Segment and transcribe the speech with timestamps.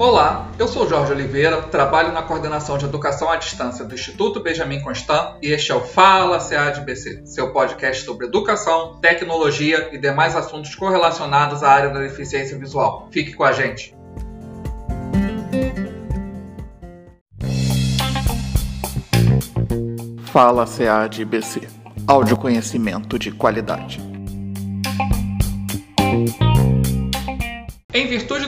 [0.00, 4.80] Olá, eu sou Jorge Oliveira, trabalho na coordenação de educação à distância do Instituto Benjamin
[4.80, 10.74] Constant e este é o Fala CADBC, seu podcast sobre educação, tecnologia e demais assuntos
[10.74, 13.08] correlacionados à área da deficiência visual.
[13.12, 13.94] Fique com a gente.
[20.32, 21.68] Fala CADBC,
[22.06, 24.09] áudio conhecimento de qualidade.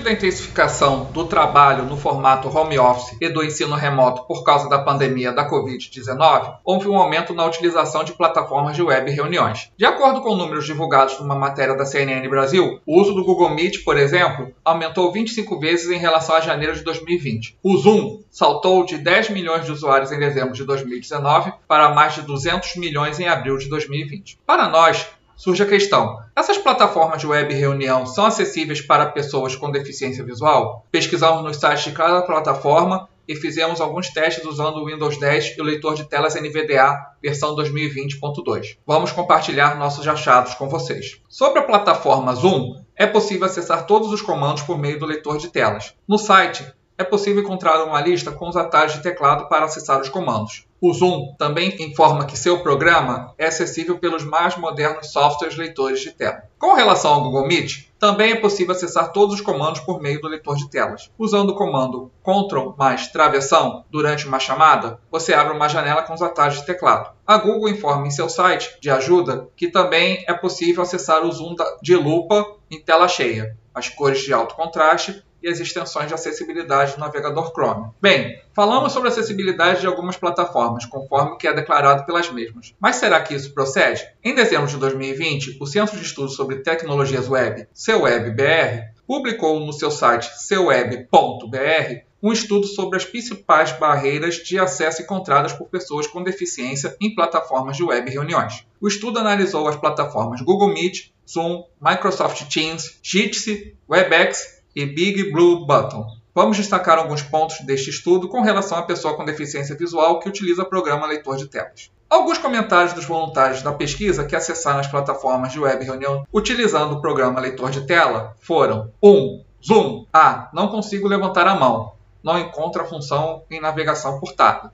[0.03, 4.79] Da intensificação do trabalho no formato home office e do ensino remoto por causa da
[4.79, 9.71] pandemia da Covid-19, houve um aumento na utilização de plataformas de web reuniões.
[9.77, 13.85] De acordo com números divulgados numa matéria da CNN Brasil, o uso do Google Meet,
[13.85, 17.59] por exemplo, aumentou 25 vezes em relação a janeiro de 2020.
[17.63, 22.23] O Zoom saltou de 10 milhões de usuários em dezembro de 2019 para mais de
[22.23, 24.39] 200 milhões em abril de 2020.
[24.45, 25.07] Para nós,
[25.43, 30.87] surge a questão: essas plataformas de web reunião são acessíveis para pessoas com deficiência visual?
[30.91, 35.61] Pesquisamos no site de cada plataforma e fizemos alguns testes usando o Windows 10 e
[35.61, 38.77] o leitor de telas NVDA versão 2020.2.
[38.87, 41.21] Vamos compartilhar nossos achados com vocês.
[41.29, 45.49] Sobre a plataforma Zoom, é possível acessar todos os comandos por meio do leitor de
[45.49, 45.95] telas.
[46.07, 46.65] No site,
[47.03, 50.65] é possível encontrar uma lista com os atalhos de teclado para acessar os comandos.
[50.81, 56.11] O Zoom também informa que seu programa é acessível pelos mais modernos softwares leitores de
[56.11, 56.43] tela.
[56.59, 60.27] Com relação ao Google Meet, também é possível acessar todos os comandos por meio do
[60.27, 61.09] leitor de telas.
[61.17, 66.23] Usando o comando Ctrl mais travessão durante uma chamada, você abre uma janela com os
[66.23, 67.13] atalhos de teclado.
[67.25, 71.55] A Google informa em seu site de ajuda que também é possível acessar o zoom
[71.81, 76.95] de lupa em tela cheia, as cores de alto contraste e as extensões de acessibilidade
[76.95, 77.91] do navegador Chrome.
[78.01, 82.75] Bem, falamos sobre a acessibilidade de algumas plataformas, conforme o que é declarado pelas mesmas.
[82.81, 84.07] Mas será que isso procede?
[84.23, 89.91] Em dezembro de 2020, o Centro de Estudos sobre Tecnologias Web, CEWEB-BR, publicou no seu
[89.91, 96.97] site ceweb.br um estudo sobre as principais barreiras de acesso encontradas por pessoas com deficiência
[97.01, 98.65] em plataformas de web reuniões.
[98.81, 105.67] O estudo analisou as plataformas Google Meet, Zoom, Microsoft Teams, Jitsi, WebEx e Big Blue
[105.67, 106.07] Button.
[106.35, 110.63] Vamos destacar alguns pontos deste estudo com relação à pessoa com deficiência visual que utiliza
[110.63, 111.91] o programa leitor de telas.
[112.09, 117.01] Alguns comentários dos voluntários da pesquisa que acessaram as plataformas de web reunião utilizando o
[117.01, 119.11] programa leitor de tela foram 1.
[119.11, 120.07] Um, Zoom.
[120.13, 120.49] A.
[120.53, 121.93] Não consigo levantar a mão.
[122.23, 124.71] Não encontro a função em navegação por tab.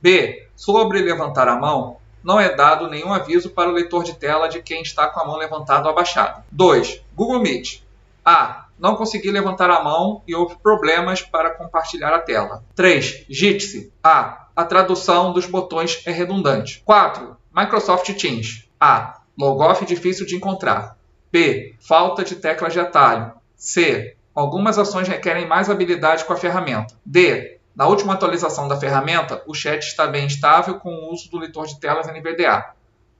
[0.00, 0.46] B.
[0.54, 4.62] Sobre levantar a mão, não é dado nenhum aviso para o leitor de tela de
[4.62, 6.44] quem está com a mão levantada ou abaixada.
[6.52, 7.02] 2.
[7.14, 7.82] Google Meet.
[8.24, 12.64] A não consegui levantar a mão e houve problemas para compartilhar a tela.
[12.74, 13.26] 3.
[13.30, 13.92] Jitsi.
[14.02, 14.48] A.
[14.56, 16.82] A tradução dos botões é redundante.
[16.84, 17.36] 4.
[17.54, 18.68] Microsoft Teams.
[18.80, 19.20] A.
[19.38, 20.98] Logoff difícil de encontrar.
[21.30, 21.76] B.
[21.78, 23.32] Falta de teclas de atalho.
[23.54, 24.16] C.
[24.34, 26.92] Algumas ações requerem mais habilidade com a ferramenta.
[27.06, 27.60] D.
[27.76, 31.66] Na última atualização da ferramenta, o chat está bem estável com o uso do leitor
[31.68, 32.74] de telas NVDA.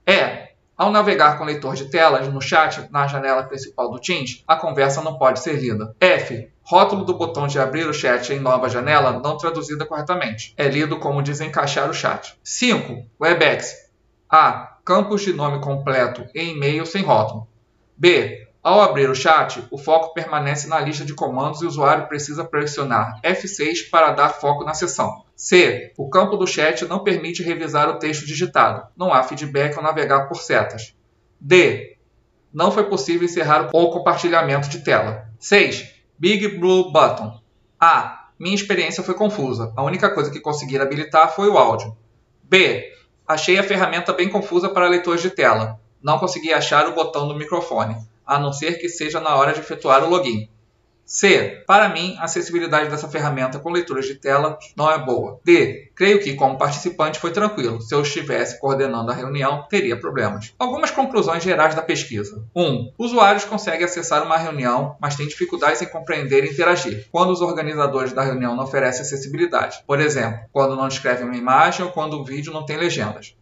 [0.05, 0.52] E.
[0.75, 5.03] Ao navegar com leitor de telas no chat na janela principal do Teams, a conversa
[5.03, 5.95] não pode ser lida.
[5.99, 6.49] F.
[6.63, 10.53] Rótulo do botão de abrir o chat em nova janela não traduzida corretamente.
[10.57, 12.39] É lido como desencaixar o chat.
[12.43, 13.05] 5.
[13.21, 13.89] Webex.
[14.27, 14.77] A.
[14.83, 17.47] Campos de nome completo e e-mail sem rótulo.
[17.95, 18.47] B.
[18.63, 22.45] Ao abrir o chat, o foco permanece na lista de comandos e o usuário precisa
[22.45, 25.25] pressionar F6 para dar foco na sessão.
[25.35, 25.91] C.
[25.97, 28.87] O campo do chat não permite revisar o texto digitado.
[28.95, 30.95] Não há feedback ao navegar por setas.
[31.41, 31.97] D.
[32.53, 35.27] Não foi possível encerrar o compartilhamento de tela.
[35.39, 35.85] 6.
[36.17, 37.37] Big Blue Button.
[37.77, 38.29] A.
[38.39, 39.73] Minha experiência foi confusa.
[39.75, 41.97] A única coisa que consegui habilitar foi o áudio.
[42.43, 42.93] B.
[43.27, 45.81] Achei a ferramenta bem confusa para leitores de tela.
[46.01, 49.59] Não consegui achar o botão do microfone a não ser que seja na hora de
[49.59, 50.49] efetuar o login.
[51.05, 51.63] C.
[51.67, 55.39] Para mim, a acessibilidade dessa ferramenta com leituras de tela não é boa.
[55.43, 55.91] D.
[55.93, 57.81] Creio que, como participante, foi tranquilo.
[57.81, 60.53] Se eu estivesse coordenando a reunião, teria problemas.
[60.57, 62.43] Algumas conclusões gerais da pesquisa.
[62.55, 62.63] 1.
[62.63, 67.41] Um, usuários conseguem acessar uma reunião, mas têm dificuldades em compreender e interagir, quando os
[67.41, 69.83] organizadores da reunião não oferecem acessibilidade.
[69.85, 73.35] Por exemplo, quando não descrevem uma imagem ou quando o vídeo não tem legendas.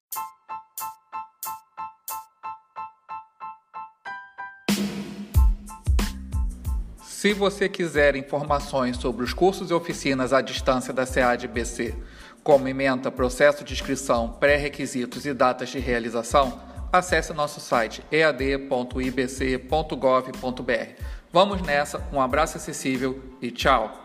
[7.23, 11.95] Se você quiser informações sobre os cursos e oficinas à distância da SEAD-BC,
[12.43, 16.59] como ementa, processo de inscrição, pré-requisitos e datas de realização,
[16.91, 19.13] acesse nosso site ead.ibc.gov.br.
[21.31, 24.02] Vamos nessa, um abraço acessível e tchau!